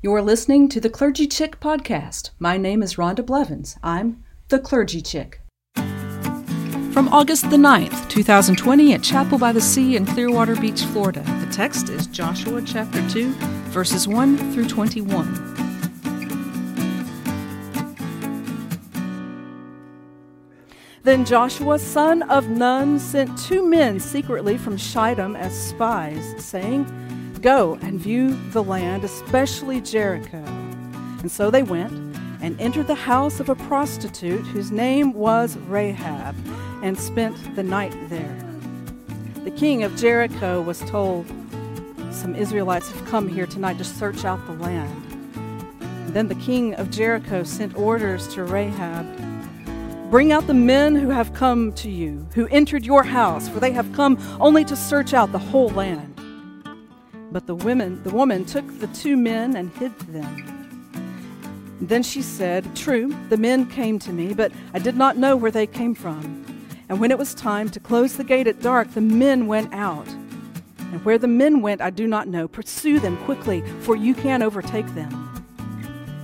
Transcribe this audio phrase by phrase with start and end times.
[0.00, 2.30] You're listening to the Clergy Chick podcast.
[2.38, 3.76] My name is Rhonda Blevins.
[3.82, 5.40] I'm the Clergy Chick.
[6.92, 11.24] From August the 9th, 2020, at Chapel by the Sea in Clearwater Beach, Florida.
[11.44, 13.32] The text is Joshua chapter 2,
[13.72, 15.56] verses 1 through 21.
[21.02, 26.86] Then Joshua, son of Nun, sent two men secretly from Shittim as spies, saying,
[27.40, 30.42] Go and view the land, especially Jericho.
[31.20, 31.92] And so they went
[32.40, 36.34] and entered the house of a prostitute whose name was Rahab,
[36.82, 38.36] and spent the night there.
[39.44, 41.26] The king of Jericho was told,
[42.10, 45.04] Some Israelites have come here tonight to search out the land.
[46.14, 49.06] Then the king of Jericho sent orders to Rahab
[50.10, 53.72] Bring out the men who have come to you, who entered your house, for they
[53.72, 56.17] have come only to search out the whole land.
[57.30, 60.58] But the women, the woman took the two men and hid them.
[61.80, 65.50] Then she said, True, the men came to me, but I did not know where
[65.50, 66.44] they came from.
[66.88, 70.08] And when it was time to close the gate at dark, the men went out.
[70.78, 72.48] And where the men went, I do not know.
[72.48, 75.46] Pursue them quickly, for you can overtake them.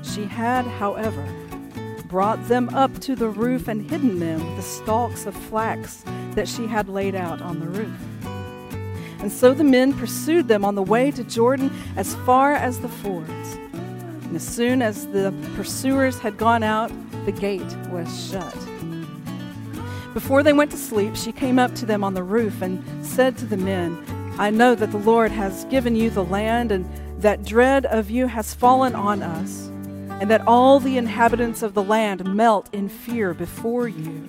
[0.02, 1.26] She had, however,
[2.08, 6.48] brought them up to the roof and hidden them with the stalks of flax that
[6.48, 8.13] she had laid out on the roof.
[9.24, 12.90] And so the men pursued them on the way to Jordan as far as the
[12.90, 13.54] fords.
[13.72, 16.92] And as soon as the pursuers had gone out,
[17.24, 18.54] the gate was shut.
[20.12, 23.38] Before they went to sleep, she came up to them on the roof and said
[23.38, 23.96] to the men,
[24.38, 26.84] I know that the Lord has given you the land, and
[27.22, 29.68] that dread of you has fallen on us,
[30.20, 34.26] and that all the inhabitants of the land melt in fear before you.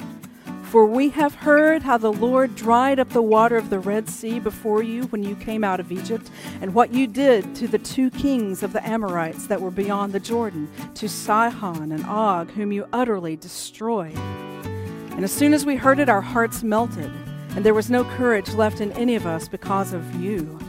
[0.76, 4.42] For we have heard how the Lord dried up the water of the Red Sea
[4.42, 8.10] before you when you came out of Egypt, and what you did to the two
[8.10, 12.90] kings of the Amorites that were beyond the Jordan, to Sihon and Og, whom you
[12.92, 14.18] utterly destroyed.
[14.18, 17.10] And as soon as we heard it, our hearts melted,
[17.52, 20.60] and there was no courage left in any of us because of you.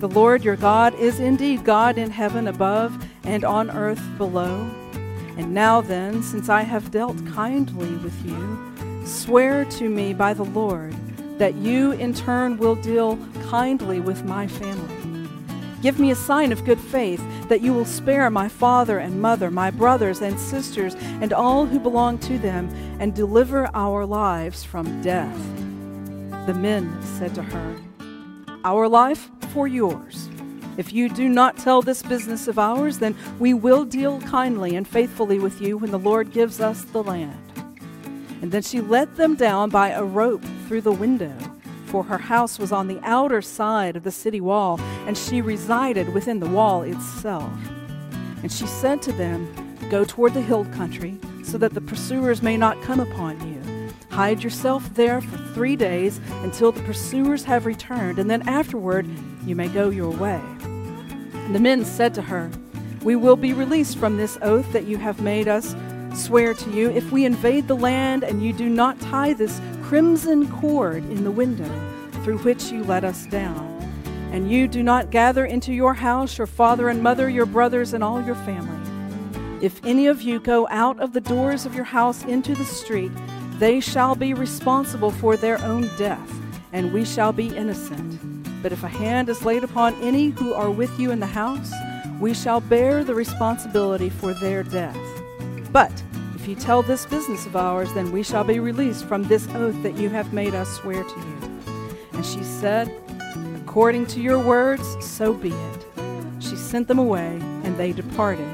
[0.00, 4.68] The Lord your God is indeed God in heaven above and on earth below.
[5.36, 8.73] And now then, since I have dealt kindly with you,
[9.04, 10.94] Swear to me by the Lord
[11.38, 15.28] that you in turn will deal kindly with my family.
[15.82, 19.50] Give me a sign of good faith that you will spare my father and mother,
[19.50, 25.02] my brothers and sisters, and all who belong to them, and deliver our lives from
[25.02, 25.36] death.
[26.46, 27.76] The men said to her,
[28.64, 30.30] Our life for yours.
[30.78, 34.88] If you do not tell this business of ours, then we will deal kindly and
[34.88, 37.43] faithfully with you when the Lord gives us the land.
[38.44, 41.34] And then she let them down by a rope through the window,
[41.86, 46.12] for her house was on the outer side of the city wall, and she resided
[46.12, 47.50] within the wall itself.
[48.42, 49.48] And she said to them,
[49.88, 53.88] Go toward the hill country, so that the pursuers may not come upon you.
[54.10, 59.08] Hide yourself there for three days until the pursuers have returned, and then afterward
[59.46, 60.42] you may go your way.
[60.60, 62.50] And the men said to her,
[63.04, 65.74] We will be released from this oath that you have made us
[66.16, 70.50] swear to you, if we invade the land and you do not tie this crimson
[70.60, 71.70] cord in the window
[72.22, 73.70] through which you let us down,
[74.32, 78.02] and you do not gather into your house your father and mother, your brothers, and
[78.02, 78.84] all your family,
[79.64, 83.12] if any of you go out of the doors of your house into the street,
[83.58, 86.32] they shall be responsible for their own death,
[86.72, 88.20] and we shall be innocent.
[88.62, 91.72] But if a hand is laid upon any who are with you in the house,
[92.20, 95.13] we shall bear the responsibility for their death.
[95.74, 96.04] But
[96.36, 99.82] if you tell this business of ours, then we shall be released from this oath
[99.82, 101.60] that you have made us swear to you.
[102.12, 102.94] And she said,
[103.56, 105.86] According to your words, so be it.
[106.38, 108.46] She sent them away, and they departed.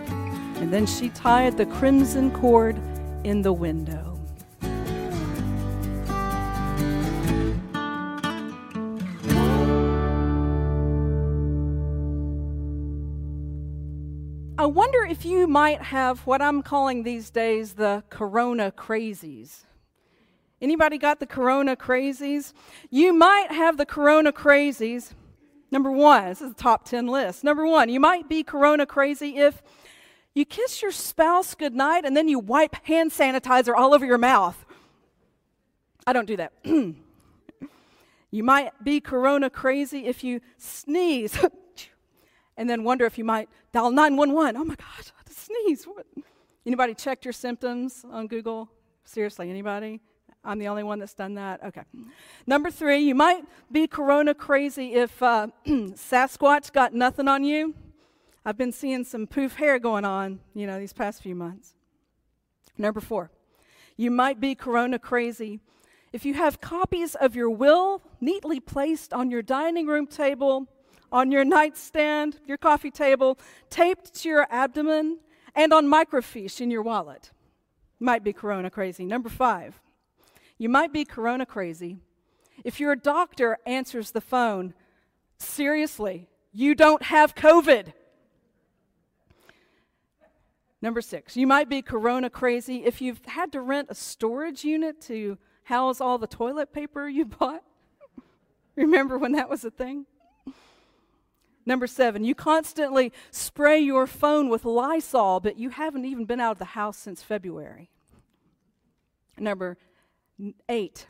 [0.61, 2.81] And then she tied the crimson cord
[3.23, 4.00] in the window.
[14.71, 19.65] Wonder if you might have what I'm calling these days the corona crazies.
[20.63, 22.53] Anybody got the corona crazies?
[22.89, 25.13] You might have the corona crazies.
[25.71, 27.43] Number one, this is the top 10 list.
[27.43, 29.63] Number one, you might be corona crazy if
[30.35, 34.65] you kiss your spouse goodnight and then you wipe hand sanitizer all over your mouth.
[36.07, 36.53] I don't do that.
[38.31, 41.39] you might be corona crazy if you sneeze
[42.57, 44.57] and then wonder if you might dial 911.
[44.57, 45.85] Oh my gosh, I just sneeze.
[45.85, 46.07] What?
[46.67, 48.69] Anybody checked your symptoms on Google?
[49.05, 50.01] Seriously, anybody?
[50.45, 51.63] I'm the only one that's done that.
[51.65, 51.83] Okay.
[52.47, 57.75] Number three, you might be corona crazy if uh, Sasquatch got nothing on you.
[58.45, 61.75] I've been seeing some poof hair going on, you know, these past few months.
[62.79, 63.31] Number four,
[63.99, 65.61] you might be corona crazy
[66.13, 70.67] if you have copies of your will neatly placed on your dining room table,
[71.13, 75.19] on your nightstand, your coffee table, taped to your abdomen,
[75.55, 77.31] and on microfiche in your wallet.
[77.99, 79.05] Might be corona crazy.
[79.05, 79.81] Number five,
[80.59, 81.99] you might be corona crazy
[82.65, 84.75] if your doctor answers the phone.
[85.39, 87.93] Seriously, you don't have COVID.
[90.83, 95.01] Number six, you might be corona crazy if you've had to rent a storage unit
[95.03, 97.63] to house all the toilet paper you bought.
[98.77, 100.07] Remember when that was a thing?
[101.71, 106.51] Number seven, you constantly spray your phone with Lysol, but you haven't even been out
[106.51, 107.91] of the house since February.
[109.39, 109.79] Number
[110.69, 111.07] eight,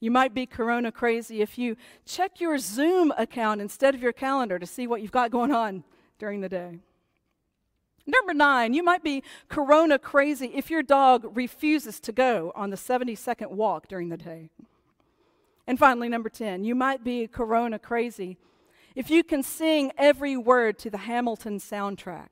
[0.00, 4.58] you might be corona crazy if you check your Zoom account instead of your calendar
[4.58, 5.84] to see what you've got going on
[6.18, 6.80] during the day.
[8.04, 12.76] Number nine, you might be corona crazy if your dog refuses to go on the
[12.76, 14.50] 70 second walk during the day.
[15.68, 18.38] And finally, number 10, you might be corona crazy
[18.94, 22.28] if you can sing every word to the Hamilton soundtrack.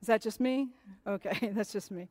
[0.00, 0.68] Is that just me?
[1.06, 2.08] Okay, that's just me.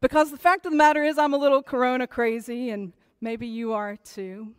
[0.00, 3.72] Because the fact of the matter is, I'm a little corona crazy, and maybe you
[3.72, 4.54] are too.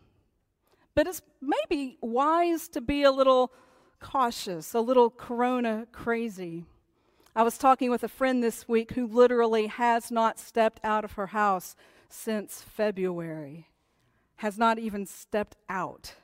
[0.93, 3.53] But it's maybe wise to be a little
[3.99, 6.65] cautious, a little corona crazy.
[7.35, 11.13] I was talking with a friend this week who literally has not stepped out of
[11.13, 11.75] her house
[12.09, 13.69] since February,
[14.37, 16.15] has not even stepped out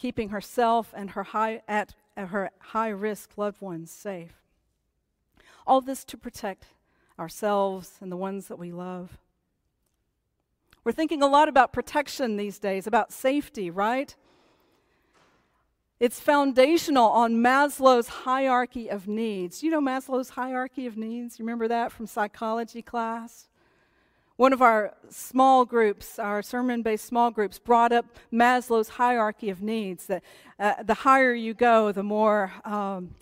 [0.00, 4.32] keeping herself and her high, at, her high risk loved ones safe.
[5.66, 6.64] All this to protect
[7.18, 9.18] ourselves and the ones that we love.
[10.84, 14.16] We're thinking a lot about protection these days, about safety, right?
[16.00, 19.62] It's foundational on Maslow's hierarchy of needs.
[19.62, 21.38] You know Maslow's hierarchy of needs?
[21.38, 23.49] You remember that from psychology class?
[24.40, 29.60] One of our small groups, our sermon based small groups, brought up Maslow's hierarchy of
[29.60, 30.22] needs that
[30.58, 33.16] uh, the higher you go, the more um,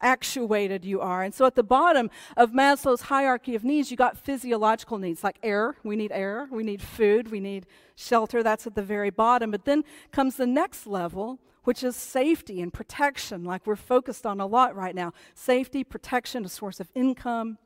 [0.00, 1.24] actuated you are.
[1.24, 5.40] And so at the bottom of Maslow's hierarchy of needs, you got physiological needs like
[5.42, 5.74] air.
[5.82, 6.46] We need air.
[6.52, 7.32] We need food.
[7.32, 7.66] We need
[7.96, 8.44] shelter.
[8.44, 9.50] That's at the very bottom.
[9.50, 14.38] But then comes the next level, which is safety and protection, like we're focused on
[14.38, 15.14] a lot right now.
[15.34, 17.58] Safety, protection, a source of income.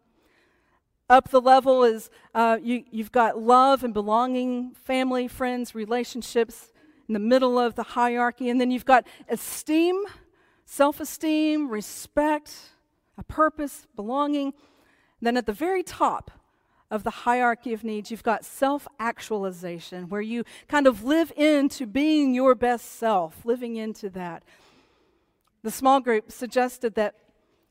[1.11, 6.71] Up the level is uh, you, you've got love and belonging, family, friends, relationships
[7.09, 8.51] in the middle of the hierarchy.
[8.51, 9.97] And then you've got esteem,
[10.67, 12.55] self esteem, respect,
[13.17, 14.53] a purpose, belonging.
[15.23, 16.31] Then at the very top
[16.91, 21.87] of the hierarchy of needs, you've got self actualization, where you kind of live into
[21.87, 24.43] being your best self, living into that.
[25.63, 27.15] The small group suggested that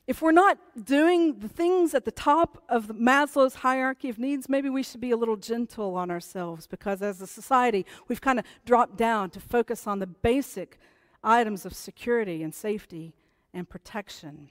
[0.08, 4.70] if we're not doing the things at the top of Maslow's hierarchy of needs, maybe
[4.70, 8.46] we should be a little gentle on ourselves because as a society, we've kind of
[8.66, 10.80] dropped down to focus on the basic
[11.22, 13.14] items of security and safety
[13.54, 14.50] and protection.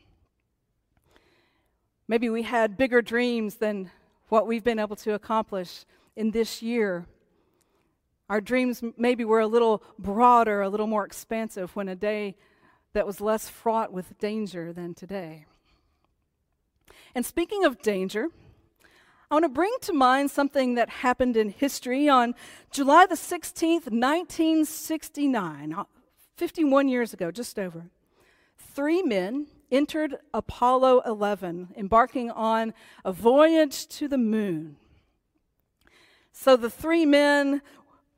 [2.07, 3.91] Maybe we had bigger dreams than
[4.29, 5.87] what we've been able to accomplish
[6.17, 7.07] in this year.
[8.29, 12.37] Our dreams maybe were a little broader, a little more expansive when a day
[12.97, 15.45] that was less fraught with danger than today.
[17.15, 18.29] And speaking of danger,
[19.31, 22.35] I want to bring to mind something that happened in history on
[22.71, 25.85] July the 16th, 1969, uh,
[26.39, 27.91] 51 years ago, just over.
[28.57, 32.73] Three men entered Apollo 11, embarking on
[33.05, 34.77] a voyage to the moon.
[36.33, 37.61] So the three men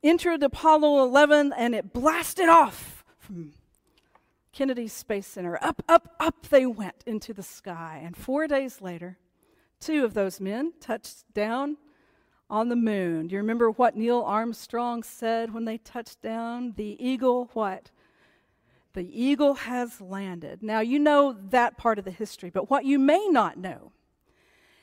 [0.01, 3.51] entered Apollo 11 and it blasted off from
[4.59, 5.57] Kennedy Space Center.
[5.61, 8.01] Up, up, up they went into the sky.
[8.03, 9.17] And four days later,
[9.79, 11.77] two of those men touched down
[12.49, 13.27] on the moon.
[13.27, 16.73] Do you remember what Neil Armstrong said when they touched down?
[16.75, 17.91] The eagle, what?
[18.91, 20.61] The eagle has landed.
[20.61, 23.93] Now, you know that part of the history, but what you may not know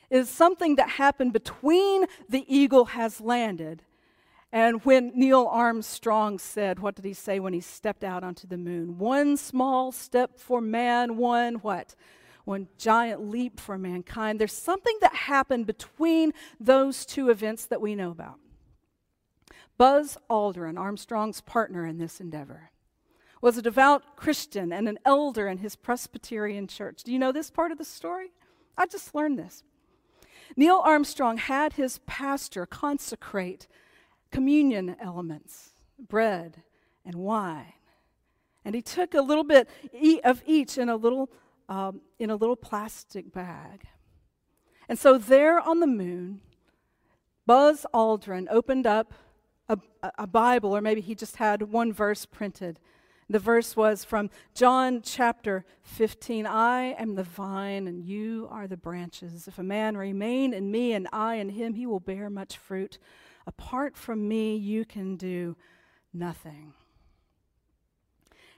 [0.09, 3.83] is something that happened between the eagle has landed
[4.51, 8.57] and when Neil Armstrong said, what did he say when he stepped out onto the
[8.57, 8.97] moon?
[8.97, 11.95] One small step for man, one what?
[12.45, 14.39] One giant leap for mankind.
[14.39, 18.39] There's something that happened between those two events that we know about.
[19.77, 22.71] Buzz Aldrin, Armstrong's partner in this endeavor,
[23.41, 27.03] was a devout Christian and an elder in his Presbyterian church.
[27.03, 28.31] Do you know this part of the story?
[28.77, 29.63] I just learned this.
[30.55, 33.67] Neil Armstrong had his pastor consecrate
[34.31, 36.63] communion elements, bread
[37.05, 37.73] and wine.
[38.65, 39.69] And he took a little bit
[40.23, 41.29] of each in a little,
[41.69, 43.83] um, in a little plastic bag.
[44.89, 46.41] And so there on the moon,
[47.45, 49.13] Buzz Aldrin opened up
[49.69, 49.77] a,
[50.17, 52.79] a Bible, or maybe he just had one verse printed.
[53.29, 58.77] The verse was from John chapter 15 I am the vine, and you are the
[58.77, 59.47] branches.
[59.47, 62.97] If a man remain in me, and I in him, he will bear much fruit.
[63.47, 65.55] Apart from me, you can do
[66.13, 66.73] nothing.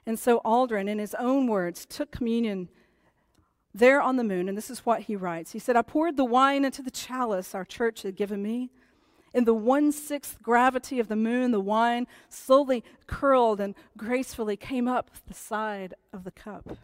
[0.06, 2.70] And so Aldrin, in his own words, took communion
[3.72, 5.52] there on the moon, and this is what he writes.
[5.52, 8.72] He said, I poured the wine into the chalice our church had given me.
[9.32, 14.88] In the one sixth gravity of the moon, the wine slowly curled and gracefully came
[14.88, 16.78] up the side of the cup.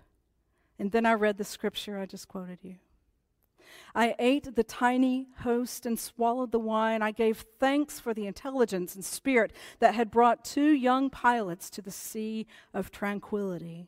[0.78, 2.76] And then I read the scripture I just quoted you.
[3.94, 7.02] I ate the tiny host and swallowed the wine.
[7.02, 11.82] I gave thanks for the intelligence and spirit that had brought two young pilots to
[11.82, 13.88] the sea of tranquility.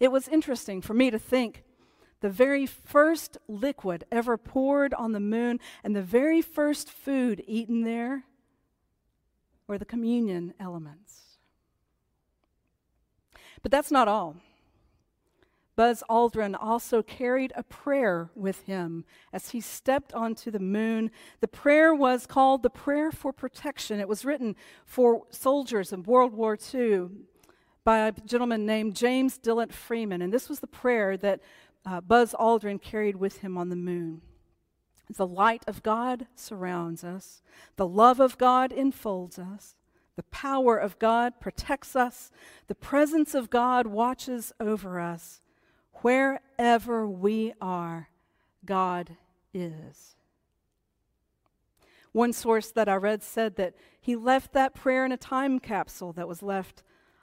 [0.00, 1.64] It was interesting for me to think
[2.20, 7.82] the very first liquid ever poured on the moon and the very first food eaten
[7.82, 8.24] there
[9.66, 11.38] were the communion elements.
[13.62, 14.36] But that's not all.
[15.74, 21.10] Buzz Aldrin also carried a prayer with him as he stepped onto the moon.
[21.40, 23.98] The prayer was called the Prayer for Protection.
[23.98, 27.08] It was written for soldiers in World War II
[27.84, 30.20] by a gentleman named James Dillet Freeman.
[30.20, 31.40] And this was the prayer that
[31.86, 34.20] uh, Buzz Aldrin carried with him on the moon.
[35.08, 37.42] The light of God surrounds us,
[37.76, 39.74] the love of God enfolds us,
[40.16, 42.30] the power of God protects us,
[42.66, 45.42] the presence of God watches over us.
[46.02, 48.08] Wherever we are,
[48.64, 49.16] God
[49.54, 50.16] is.
[52.12, 56.12] One source that I read said that he left that prayer in a time capsule
[56.12, 56.82] that was left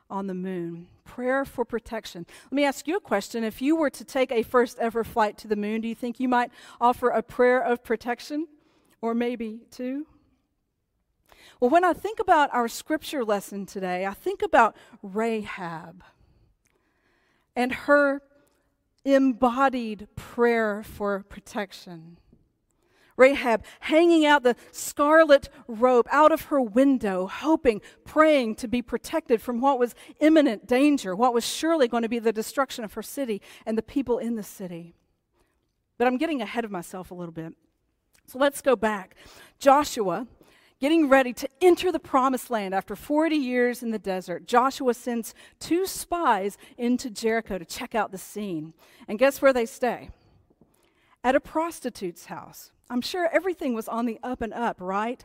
[0.09, 0.87] on the moon.
[1.05, 2.25] Prayer for protection.
[2.45, 3.43] Let me ask you a question.
[3.43, 6.19] If you were to take a first ever flight to the moon, do you think
[6.19, 8.47] you might offer a prayer of protection?
[9.01, 10.07] Or maybe two?
[11.59, 16.03] Well, when I think about our scripture lesson today, I think about Rahab
[17.55, 18.21] and her
[19.05, 22.17] embodied prayer for protection.
[23.19, 29.41] Rahab hanging out the scarlet robe out of her window, hoping, praying to be protected
[29.41, 33.03] from what was imminent danger, what was surely going to be the destruction of her
[33.03, 34.95] city and the people in the city.
[35.97, 37.53] But I'm getting ahead of myself a little bit.
[38.25, 39.15] So let's go back.
[39.59, 40.25] Joshua,
[40.79, 45.33] getting ready to enter the promised land after 40 years in the desert, Joshua sends
[45.59, 48.73] two spies into Jericho to check out the scene.
[49.07, 50.09] And guess where they stay?
[51.23, 52.71] At a prostitute's house.
[52.89, 55.23] I'm sure everything was on the up and up, right?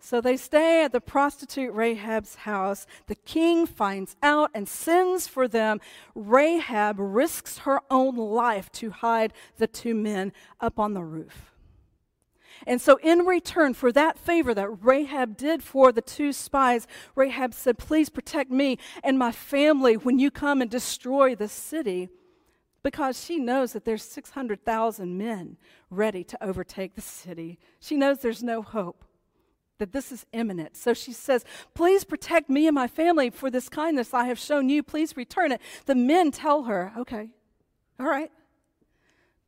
[0.00, 2.86] So they stay at the prostitute Rahab's house.
[3.06, 5.80] The king finds out and sends for them.
[6.14, 11.52] Rahab risks her own life to hide the two men up on the roof.
[12.66, 17.54] And so, in return for that favor that Rahab did for the two spies, Rahab
[17.54, 22.08] said, Please protect me and my family when you come and destroy the city
[22.82, 25.56] because she knows that there's 600,000 men
[25.90, 27.58] ready to overtake the city.
[27.80, 29.04] She knows there's no hope,
[29.78, 30.76] that this is imminent.
[30.76, 34.68] So she says, Please protect me and my family for this kindness I have shown
[34.68, 34.82] you.
[34.82, 35.60] Please return it.
[35.86, 37.30] The men tell her, Okay,
[37.98, 38.30] all right.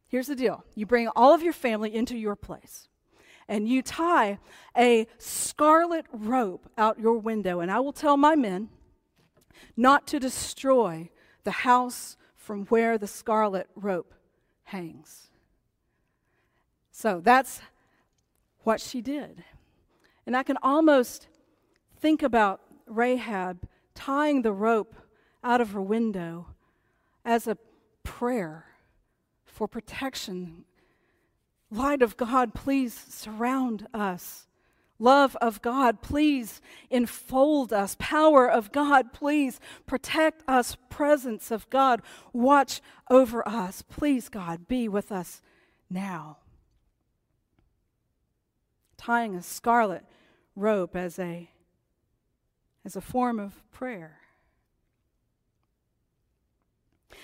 [0.09, 2.89] Here's the deal you bring all of your family into your place.
[3.51, 4.39] And you tie
[4.79, 8.69] a scarlet rope out your window, and I will tell my men
[9.77, 11.11] not to destroy
[11.43, 14.15] the house from where the scarlet rope
[14.63, 15.31] hangs.
[16.93, 17.61] So that's
[18.63, 19.43] what she did.
[20.27, 21.27] And I can almost
[21.99, 23.67] think about Rahab
[23.97, 24.95] tying the rope
[25.43, 26.47] out of her window
[27.25, 27.59] as a
[28.05, 28.67] prayer
[29.45, 30.67] for protection.
[31.71, 34.47] Light of God, please surround us.
[34.99, 36.61] Love of God, please
[36.91, 37.97] enfold us.
[37.99, 40.77] Power of God, please protect us.
[40.91, 42.03] Presence of God,
[42.35, 43.83] watch over us.
[43.83, 45.41] Please, God, be with us
[45.89, 46.37] now.
[48.99, 50.05] Tying a scarlet
[50.55, 51.49] rope as a,
[52.85, 54.19] as a form of prayer.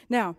[0.09, 0.37] Now,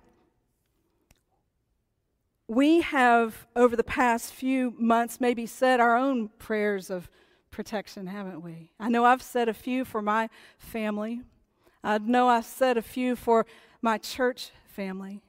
[2.48, 7.10] we have, over the past few months, maybe said our own prayers of
[7.52, 8.72] protection, haven't we?
[8.80, 11.22] I know I've said a few for my family.
[11.84, 13.46] I know I've said a few for
[13.82, 15.22] my church family.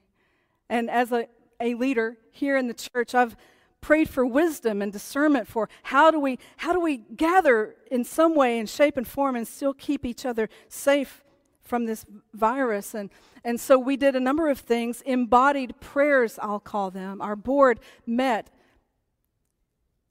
[0.69, 1.27] And as a,
[1.61, 3.37] a leader here in the church, I've
[3.81, 8.35] prayed for wisdom and discernment for how do we how do we gather in some
[8.35, 11.23] way and shape and form and still keep each other safe
[11.69, 12.95] from this virus.
[12.95, 13.11] And,
[13.45, 17.21] and so we did a number of things, embodied prayers, I'll call them.
[17.21, 18.51] Our board met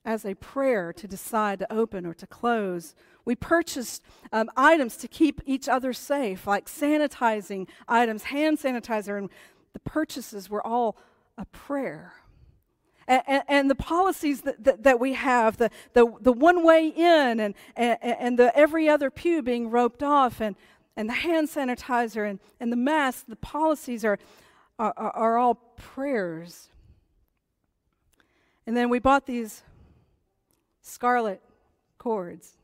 [0.04, 2.94] as a prayer to decide to open or to close.
[3.24, 9.28] We purchased um, items to keep each other safe, like sanitizing items, hand sanitizer, and
[9.74, 10.96] the purchases were all
[11.36, 12.14] a prayer.
[13.06, 17.40] And, and, the policies that, that, that, we have, the, the, the one way in
[17.40, 20.56] and, and, and the every other pew being roped off, and
[20.98, 24.18] and the hand sanitizer and, and the mask, the policies are,
[24.80, 26.70] are, are all prayers.
[28.66, 29.62] And then we bought these
[30.82, 31.40] scarlet
[31.98, 32.54] cords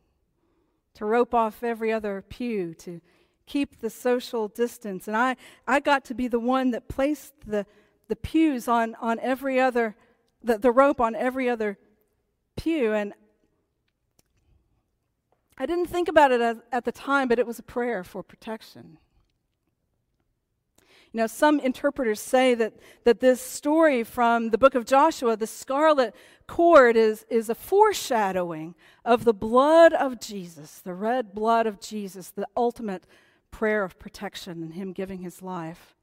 [0.95, 3.01] to rope off every other pew, to
[3.47, 5.07] keep the social distance.
[5.07, 7.65] And I, I got to be the one that placed the,
[8.09, 9.95] the pews on, on every other,
[10.43, 11.79] the, the rope on every other
[12.57, 12.93] pew.
[12.93, 13.15] And
[15.57, 18.23] I didn't think about it as, at the time, but it was a prayer for
[18.23, 18.99] protection.
[21.13, 25.47] You know, some interpreters say that, that this story from the book of Joshua, the
[25.47, 26.13] scarlet
[26.49, 32.31] cord, is, is a foreshadowing of the blood of Jesus, the red blood of Jesus,
[32.31, 33.07] the ultimate
[33.53, 35.95] prayer of protection and Him giving His life.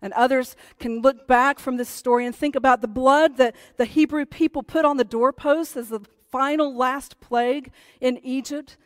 [0.00, 3.84] And others can look back from this story and think about the blood that the
[3.84, 6.00] Hebrew people put on the doorposts as the
[6.32, 7.70] final last plague
[8.00, 8.76] in Egypt,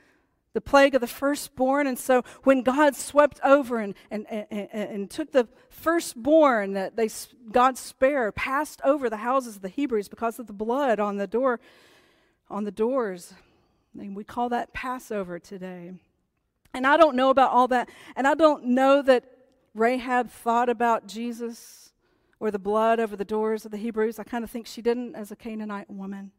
[0.53, 1.87] the plague of the firstborn.
[1.87, 7.09] And so when God swept over and, and, and, and took the firstborn that they,
[7.53, 11.27] God spared, passed over the houses of the Hebrews because of the blood on the
[11.27, 11.61] door,
[12.51, 13.33] on the doors.
[13.99, 15.93] And we call that Passover today.
[16.75, 17.89] And I don't know about all that.
[18.17, 19.25] And I don't know that
[19.75, 21.93] Rahab thought about Jesus
[22.41, 24.19] or the blood over the doors of the Hebrews.
[24.19, 26.33] I kind of think she didn't as a Canaanite woman.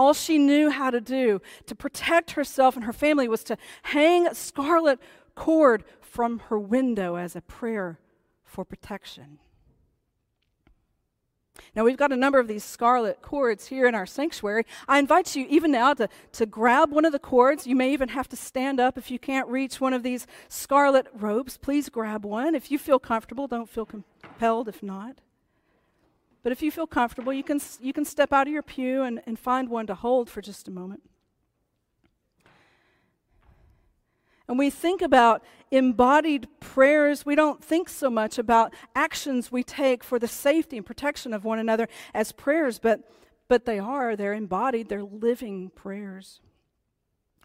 [0.00, 4.26] All she knew how to do to protect herself and her family was to hang
[4.26, 4.98] a scarlet
[5.34, 7.98] cord from her window as a prayer
[8.42, 9.40] for protection.
[11.76, 14.64] Now, we've got a number of these scarlet cords here in our sanctuary.
[14.88, 17.66] I invite you, even now, to, to grab one of the cords.
[17.66, 21.08] You may even have to stand up if you can't reach one of these scarlet
[21.12, 21.58] ropes.
[21.58, 22.54] Please grab one.
[22.54, 25.20] If you feel comfortable, don't feel compelled if not.
[26.42, 29.20] But if you feel comfortable, you can, you can step out of your pew and,
[29.26, 31.02] and find one to hold for just a moment.
[34.48, 40.02] And we think about embodied prayers, we don't think so much about actions we take
[40.02, 43.08] for the safety and protection of one another as prayers, but,
[43.46, 44.16] but they are.
[44.16, 46.40] They're embodied, they're living prayers.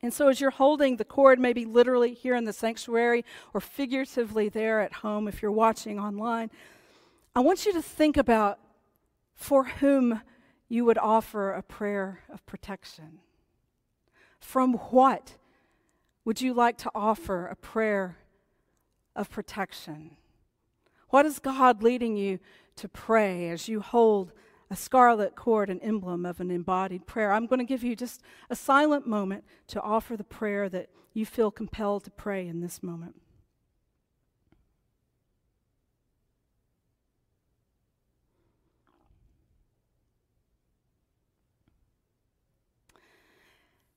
[0.02, 4.50] And so, as you're holding the cord, maybe literally here in the sanctuary or figuratively
[4.50, 6.50] there at home if you're watching online,
[7.36, 8.60] I want you to think about
[9.36, 10.22] for whom
[10.68, 13.20] you would offer a prayer of protection.
[14.40, 15.36] From what
[16.24, 18.18] would you like to offer a prayer
[19.16, 20.18] of protection?
[21.10, 22.40] What is God leading you
[22.78, 24.32] to pray as you hold
[24.70, 27.32] a scarlet cord, an emblem of an embodied prayer?
[27.32, 31.26] I'm going to give you just a silent moment to offer the prayer that you
[31.26, 33.22] feel compelled to pray in this moment.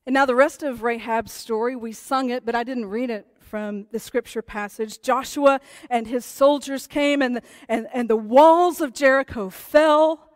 [0.08, 3.26] And now, the rest of Rahab's story, we sung it, but I didn't read it
[3.40, 5.02] from the scripture passage.
[5.02, 10.30] Joshua and his soldiers came, and the, and, and the walls of Jericho fell.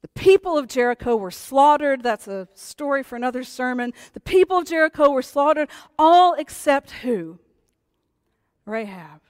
[0.00, 2.02] The people of Jericho were slaughtered.
[2.02, 3.92] That's a story for another sermon.
[4.14, 7.38] The people of Jericho were slaughtered, all except who?
[8.66, 9.20] Rahab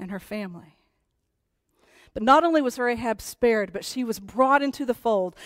[0.00, 0.76] and her family.
[2.14, 5.36] But not only was Rahab spared, but she was brought into the fold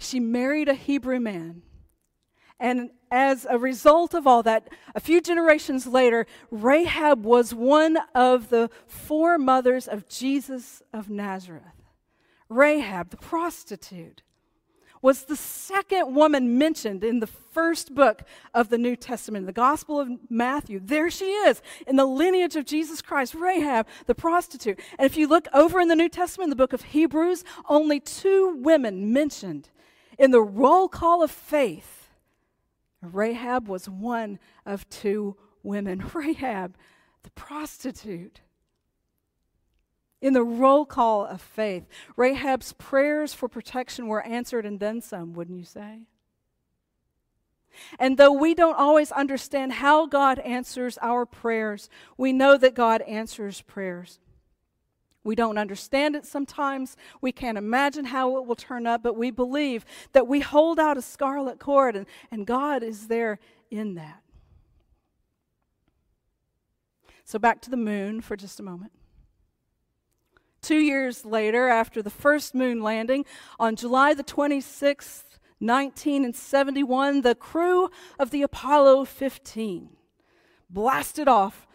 [0.00, 1.62] she married a Hebrew man.
[2.58, 8.50] And as a result of all that, a few generations later, Rahab was one of
[8.50, 11.62] the four mothers of Jesus of Nazareth.
[12.48, 14.22] Rahab, the prostitute,
[15.02, 19.98] was the second woman mentioned in the first book of the New Testament, the Gospel
[19.98, 20.80] of Matthew.
[20.82, 24.78] There she is in the lineage of Jesus Christ, Rahab, the prostitute.
[24.98, 28.56] And if you look over in the New Testament, the book of Hebrews, only two
[28.58, 29.70] women mentioned
[30.20, 32.10] in the roll call of faith,
[33.00, 36.04] Rahab was one of two women.
[36.14, 36.76] Rahab,
[37.22, 38.42] the prostitute.
[40.20, 45.32] In the roll call of faith, Rahab's prayers for protection were answered and then some,
[45.32, 46.00] wouldn't you say?
[47.98, 53.00] And though we don't always understand how God answers our prayers, we know that God
[53.02, 54.18] answers prayers.
[55.22, 56.96] We don't understand it sometimes.
[57.20, 60.96] We can't imagine how it will turn up, but we believe that we hold out
[60.96, 63.38] a scarlet cord and, and God is there
[63.70, 64.22] in that.
[67.24, 68.92] So back to the moon for just a moment.
[70.62, 73.24] Two years later, after the first moon landing,
[73.58, 79.90] on July the 26th, 1971, the crew of the Apollo 15
[80.70, 81.66] blasted off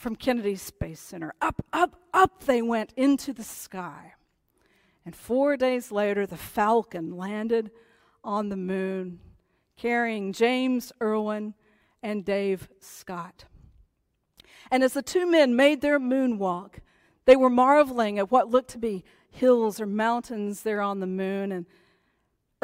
[0.00, 1.34] from Kennedy Space Center.
[1.42, 4.14] Up, up, up they went into the sky.
[5.04, 7.70] And four days later, the Falcon landed
[8.24, 9.20] on the moon,
[9.76, 11.52] carrying James Irwin
[12.02, 13.44] and Dave Scott.
[14.70, 16.76] And as the two men made their moonwalk,
[17.26, 21.52] they were marveling at what looked to be hills or mountains there on the moon.
[21.52, 21.66] And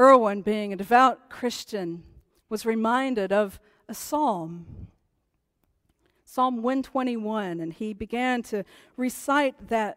[0.01, 2.03] Irwin, being a devout Christian,
[2.49, 4.86] was reminded of a psalm.
[6.37, 8.63] Psalm 121, and he began to
[8.99, 9.97] recite that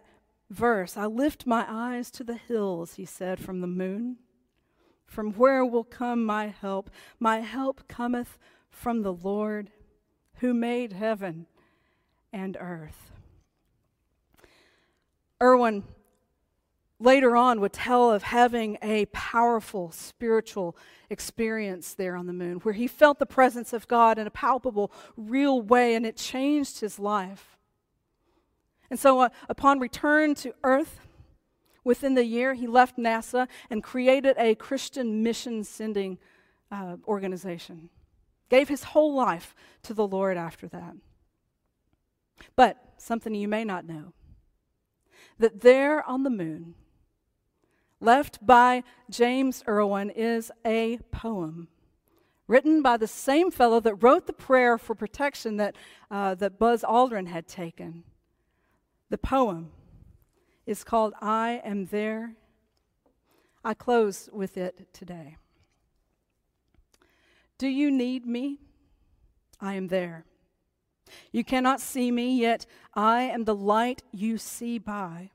[0.50, 0.96] verse.
[0.96, 4.20] I lift my eyes to the hills, he said, from the moon.
[5.06, 6.90] From where will come my help?
[7.20, 8.38] My help cometh
[8.70, 9.72] from the Lord
[10.36, 11.46] who made heaven
[12.32, 13.12] and earth.
[15.44, 15.84] Irwin
[17.00, 20.76] later on would tell of having a powerful spiritual
[21.10, 24.92] experience there on the moon where he felt the presence of God in a palpable,
[25.16, 27.58] real way, and it changed his life.
[28.90, 31.00] And so, uh, upon return to Earth,
[31.84, 36.18] within the year, he left NASA and created a Christian mission sending
[36.72, 37.90] uh, organization.
[38.50, 40.96] Gave his whole life to the Lord after that.
[42.56, 44.14] But something you may not know
[45.38, 46.76] that there on the moon,
[48.00, 51.68] left by James Irwin, is a poem
[52.48, 55.76] written by the same fellow that wrote the prayer for protection that,
[56.10, 58.04] uh, that Buzz Aldrin had taken.
[59.10, 59.72] The poem
[60.66, 62.36] is called I Am There.
[63.64, 65.38] I close with it today.
[67.60, 68.60] Do you need me?
[69.60, 70.26] I am there.
[71.32, 75.32] You cannot see me, yet I am the light you see by.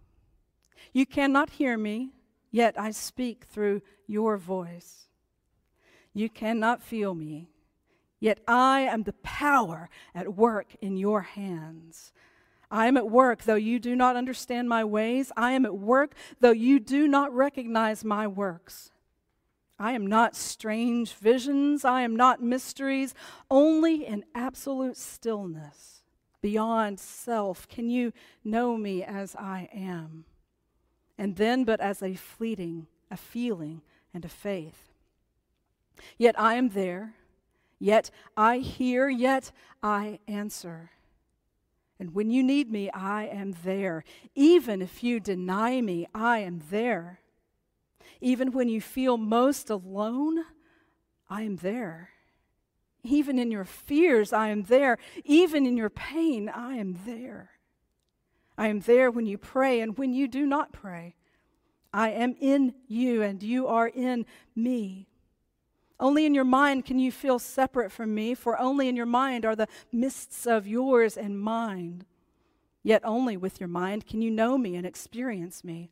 [0.92, 2.13] You cannot hear me,
[2.55, 5.09] yet I speak through your voice.
[6.12, 7.51] You cannot feel me,
[8.21, 12.12] yet I am the power at work in your hands.
[12.71, 15.33] I am at work, though you do not understand my ways.
[15.37, 18.93] I am at work, though you do not recognize my works.
[19.77, 21.85] I am not strange visions.
[21.85, 23.17] I am not mysteries.
[23.51, 26.05] Only in absolute stillness,
[26.40, 28.12] beyond self, can you
[28.45, 30.27] know me as I am.
[31.16, 34.92] And then, but as a fleeting, a feeling, and a faith.
[36.18, 37.14] Yet I am there.
[37.79, 39.09] Yet I hear.
[39.09, 40.90] Yet I answer.
[41.98, 44.05] And when you need me, I am there.
[44.35, 47.20] Even if you deny me, I am there.
[48.20, 50.44] Even when you feel most alone,
[51.29, 52.11] I am there.
[53.03, 54.98] Even in your fears, I am there.
[55.24, 57.50] Even in your pain, I am there.
[58.57, 61.14] I am there when you pray and when you do not pray.
[61.93, 65.09] I am in you and you are in me.
[66.01, 69.45] Only in your mind can you feel separate from me, for only in your mind
[69.45, 72.05] are the mists of yours and mine.
[72.83, 75.90] Yet only with your mind can you know me and experience me.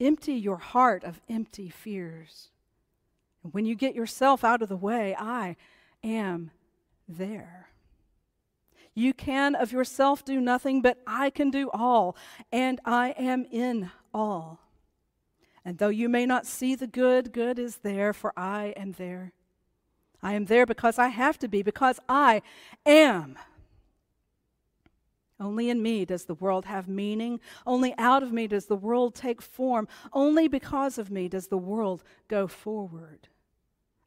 [0.00, 2.50] Empty your heart of empty fears.
[3.42, 5.56] And when you get yourself out of the way, I
[6.04, 6.50] am
[7.08, 7.71] there.
[8.94, 12.16] You can of yourself do nothing, but I can do all,
[12.50, 14.60] and I am in all.
[15.64, 19.32] And though you may not see the good, good is there, for I am there.
[20.22, 22.42] I am there because I have to be, because I
[22.84, 23.38] am.
[25.40, 27.40] Only in me does the world have meaning.
[27.66, 29.88] Only out of me does the world take form.
[30.12, 33.28] Only because of me does the world go forward.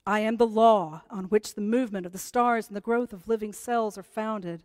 [0.05, 3.27] I am the law on which the movement of the stars and the growth of
[3.27, 4.61] living cells are founded.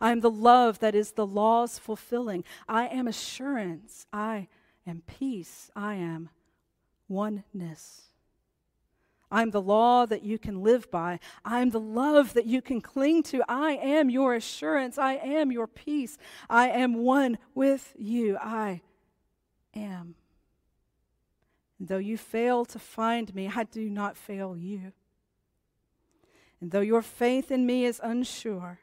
[0.00, 2.44] I am the love that is the law's fulfilling.
[2.68, 4.06] I am assurance.
[4.12, 4.48] I
[4.86, 5.70] am peace.
[5.74, 6.30] I am
[7.08, 8.02] oneness.
[9.30, 11.18] I'm the law that you can live by.
[11.44, 13.42] I'm the love that you can cling to.
[13.48, 14.96] I am your assurance.
[14.96, 16.18] I am your peace.
[16.48, 18.36] I am one with you.
[18.40, 18.82] I
[19.74, 20.14] am.
[21.78, 24.92] And though you fail to find me, I do not fail you.
[26.60, 28.80] And though your faith in me is unsure,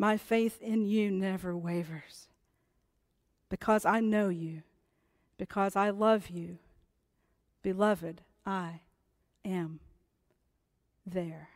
[0.00, 2.28] my faith in you never wavers.
[3.50, 4.62] Because I know you,
[5.36, 6.56] because I love you.
[7.62, 8.80] Beloved, I
[9.44, 9.80] am
[11.04, 11.50] there.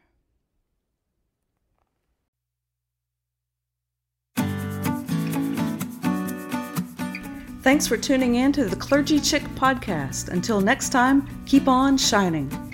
[7.63, 10.29] Thanks for tuning in to the Clergy Chick podcast.
[10.29, 12.74] Until next time, keep on shining.